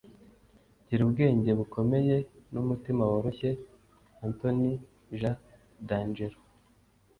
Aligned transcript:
gira 0.87 1.01
ubwenge 1.07 1.51
bukomeye 1.59 2.15
n'umutima 2.53 3.03
woroshye.- 3.11 3.49
anthony 4.25 4.67
j. 5.19 5.21
d'angelo 5.87 6.37